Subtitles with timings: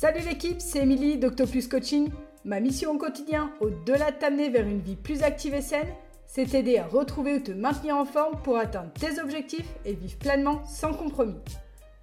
[0.00, 2.08] Salut l'équipe, c'est Émilie d'Octopus Coaching.
[2.46, 5.88] Ma mission au quotidien, au-delà de t'amener vers une vie plus active et saine,
[6.24, 10.16] c'est t'aider à retrouver ou te maintenir en forme pour atteindre tes objectifs et vivre
[10.16, 11.36] pleinement sans compromis.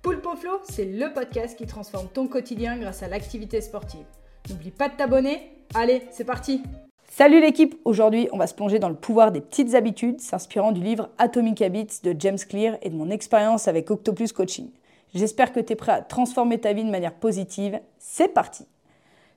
[0.04, 4.06] Poulpe Flow, c'est le podcast qui transforme ton quotidien grâce à l'activité sportive.
[4.48, 5.40] N'oublie pas de t'abonner.
[5.74, 6.62] Allez, c'est parti
[7.10, 10.82] Salut l'équipe Aujourd'hui, on va se plonger dans le pouvoir des petites habitudes, s'inspirant du
[10.82, 14.70] livre Atomic Habits de James Clear et de mon expérience avec Octopus Coaching.
[15.14, 17.80] J'espère que tu es prêt à transformer ta vie de manière positive.
[18.00, 18.66] C'est parti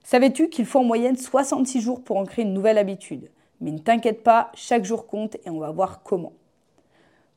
[0.03, 3.29] Savais-tu qu'il faut en moyenne 66 jours pour en créer une nouvelle habitude?
[3.61, 6.33] Mais ne t'inquiète pas, chaque jour compte et on va voir comment.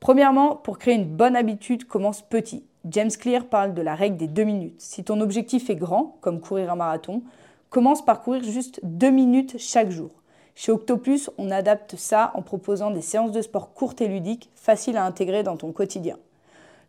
[0.00, 2.64] Premièrement, pour créer une bonne habitude, commence petit.
[2.86, 4.80] James Clear parle de la règle des deux minutes.
[4.80, 7.22] Si ton objectif est grand, comme courir un marathon,
[7.70, 10.10] commence par courir juste deux minutes chaque jour.
[10.54, 14.96] Chez Octopus, on adapte ça en proposant des séances de sport courtes et ludiques, faciles
[14.96, 16.18] à intégrer dans ton quotidien.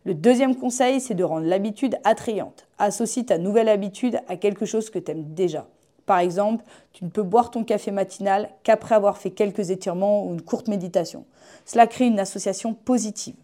[0.06, 2.68] Le deuxième conseil, c'est de rendre l'habitude attrayante.
[2.78, 5.66] Associe ta nouvelle habitude à quelque chose que tu aimes déjà.
[6.06, 10.32] Par exemple, tu ne peux boire ton café matinal qu'après avoir fait quelques étirements ou
[10.32, 11.24] une courte méditation.
[11.64, 13.34] Cela crée une association positive.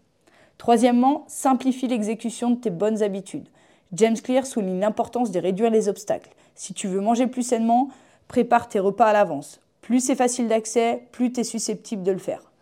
[0.57, 3.49] Troisièmement, simplifie l'exécution de tes bonnes habitudes.
[3.91, 6.31] James Clear souligne l'importance de réduire les obstacles.
[6.55, 7.89] Si tu veux manger plus sainement,
[8.29, 9.59] prépare tes repas à l'avance.
[9.81, 12.53] Plus c'est facile d'accès, plus tu es susceptible de le faire.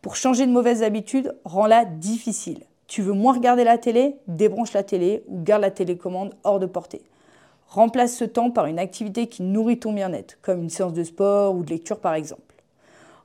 [0.00, 2.64] Pour changer de mauvaise habitude, rends-la difficile.
[2.86, 6.66] Tu veux moins regarder la télé Débranche la télé ou garde la télécommande hors de
[6.66, 7.02] portée.
[7.68, 11.54] Remplace ce temps par une activité qui nourrit ton bien-être, comme une séance de sport
[11.54, 12.54] ou de lecture par exemple.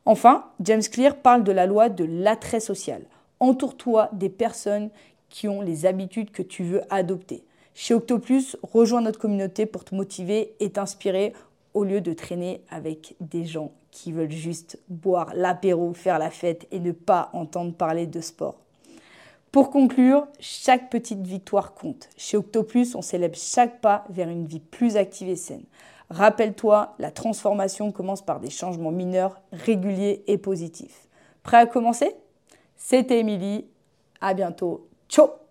[0.06, 3.02] Enfin, James Clear parle de la loi de l'attrait social.
[3.42, 4.90] Entoure-toi des personnes
[5.30, 7.44] qui ont les habitudes que tu veux adopter.
[7.74, 11.34] Chez Octoplus, rejoins notre communauté pour te motiver et t'inspirer
[11.74, 16.68] au lieu de traîner avec des gens qui veulent juste boire l'apéro, faire la fête
[16.72, 18.56] et ne pas entendre parler de sport.
[19.52, 22.10] Pour conclure, chaque petite victoire compte.
[22.18, 25.64] Chez Octoplus, on célèbre chaque pas vers une vie plus active et saine.
[26.10, 31.08] Rappelle-toi, la transformation commence par des changements mineurs, réguliers et positifs.
[31.44, 32.16] Prêt à commencer?
[32.76, 33.66] C'était Émilie.
[34.22, 34.88] À bientôt.
[35.10, 35.47] Ciao